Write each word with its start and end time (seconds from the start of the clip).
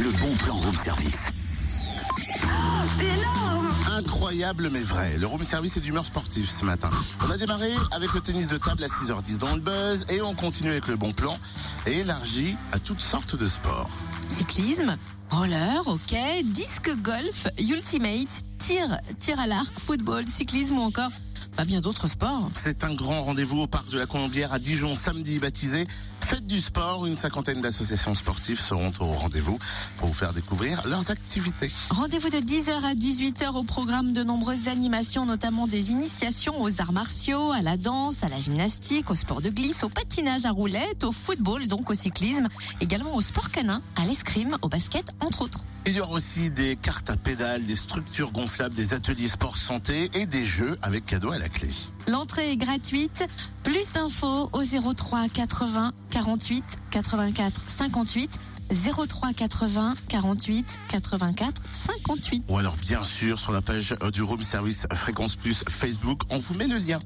le 0.00 0.10
bon 0.12 0.34
plan 0.36 0.54
room 0.54 0.74
service. 0.76 1.26
Incroyable 3.90 4.70
mais 4.72 4.80
vrai. 4.80 5.18
Le 5.18 5.26
room 5.26 5.42
service 5.42 5.76
est 5.76 5.80
d'humeur 5.80 6.06
sportive 6.06 6.48
ce 6.48 6.64
matin. 6.64 6.88
On 7.26 7.30
a 7.30 7.36
démarré 7.36 7.70
avec 7.90 8.14
le 8.14 8.20
tennis 8.20 8.48
de 8.48 8.56
table 8.56 8.82
à 8.82 8.86
6h10 8.86 9.36
dans 9.36 9.54
le 9.54 9.60
buzz 9.60 10.06
et 10.08 10.22
on 10.22 10.34
continue 10.34 10.70
avec 10.70 10.86
le 10.86 10.96
bon 10.96 11.12
plan 11.12 11.36
et 11.86 11.98
élargi 11.98 12.56
à 12.72 12.78
toutes 12.78 13.02
sortes 13.02 13.36
de 13.36 13.46
sports. 13.46 13.90
Cyclisme, 14.28 14.96
roller, 15.28 15.86
hockey, 15.86 16.44
disque 16.44 16.90
golf, 17.02 17.48
ultimate, 17.58 18.42
tir, 18.56 18.98
tir 19.18 19.38
à 19.38 19.46
l'arc, 19.46 19.78
football, 19.78 20.26
cyclisme 20.26 20.78
ou 20.78 20.82
encore 20.82 21.10
pas 21.56 21.64
bien 21.64 21.80
d'autres 21.80 22.08
sports. 22.08 22.48
C'est 22.54 22.84
un 22.84 22.94
grand 22.94 23.22
rendez-vous 23.22 23.60
au 23.60 23.66
parc 23.66 23.90
de 23.90 23.98
la 23.98 24.06
Colombière 24.06 24.52
à 24.52 24.58
Dijon 24.58 24.94
samedi 24.94 25.38
baptisé 25.38 25.86
Fête 26.30 26.46
du 26.46 26.60
sport. 26.60 27.06
Une 27.06 27.16
cinquantaine 27.16 27.60
d'associations 27.60 28.14
sportives 28.14 28.60
seront 28.60 28.92
au 29.00 29.06
rendez-vous 29.06 29.58
pour 29.96 30.06
vous 30.06 30.14
faire 30.14 30.32
découvrir 30.32 30.86
leurs 30.86 31.10
activités. 31.10 31.72
Rendez-vous 31.90 32.30
de 32.30 32.36
10h 32.36 32.84
à 32.84 32.94
18h 32.94 33.58
au 33.58 33.64
programme 33.64 34.12
de 34.12 34.22
nombreuses 34.22 34.68
animations, 34.68 35.26
notamment 35.26 35.66
des 35.66 35.90
initiations 35.90 36.62
aux 36.62 36.80
arts 36.80 36.92
martiaux, 36.92 37.50
à 37.50 37.62
la 37.62 37.76
danse, 37.76 38.22
à 38.22 38.28
la 38.28 38.38
gymnastique, 38.38 39.10
au 39.10 39.16
sport 39.16 39.40
de 39.40 39.50
glisse, 39.50 39.82
au 39.82 39.88
patinage 39.88 40.44
à 40.46 40.52
roulettes, 40.52 41.02
au 41.02 41.10
football, 41.10 41.66
donc 41.66 41.90
au 41.90 41.94
cyclisme, 41.94 42.46
également 42.80 43.16
au 43.16 43.22
sport 43.22 43.50
canin, 43.50 43.82
à 43.96 44.04
l'escrime, 44.04 44.56
au 44.62 44.68
basket, 44.68 45.06
entre 45.18 45.42
autres. 45.42 45.64
Il 45.86 45.92
y 45.94 46.00
aura 46.00 46.12
aussi 46.12 46.50
des 46.50 46.76
cartes 46.76 47.08
à 47.10 47.16
pédales, 47.16 47.64
des 47.64 47.74
structures 47.74 48.32
gonflables, 48.32 48.74
des 48.74 48.92
ateliers 48.92 49.28
sport 49.28 49.56
santé 49.56 50.10
et 50.12 50.26
des 50.26 50.44
jeux 50.44 50.76
avec 50.82 51.06
cadeaux 51.06 51.32
à 51.32 51.38
la 51.38 51.48
clé. 51.48 51.68
L'entrée 52.06 52.52
est 52.52 52.56
gratuite. 52.56 53.26
Plus 53.62 53.92
d'infos 53.92 54.50
au 54.52 54.62
03 54.62 55.28
80 55.28 55.92
48 56.10 56.64
84 56.90 57.64
58. 57.66 58.38
03 58.72 59.32
80 59.32 59.94
48 60.08 60.78
84 60.88 61.62
58. 61.72 62.44
Ou 62.48 62.58
alors 62.58 62.76
bien 62.76 63.02
sûr 63.02 63.38
sur 63.38 63.52
la 63.52 63.62
page 63.62 63.94
du 64.12 64.22
Room 64.22 64.42
Service 64.42 64.86
Fréquence 64.94 65.36
Plus 65.36 65.64
Facebook, 65.68 66.22
on 66.30 66.38
vous 66.38 66.54
met 66.54 66.66
le 66.66 66.78
lien. 66.78 66.98